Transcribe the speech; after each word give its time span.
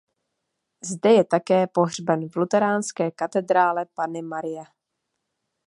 Zde 0.83 1.11
je 1.13 1.23
také 1.23 1.67
pohřben 1.67 2.29
v 2.29 2.35
luteránské 2.35 3.11
katedrále 3.11 3.85
Panny 3.85 4.21
Marie. 4.21 4.63